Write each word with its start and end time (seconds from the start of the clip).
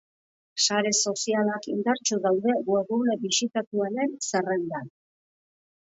Sare 0.67 0.93
sozialak 1.11 1.67
indartsu 1.73 2.19
daude 2.25 2.57
webgune 2.73 3.19
bisitatuenen 3.27 4.19
zerrendan. 4.31 4.93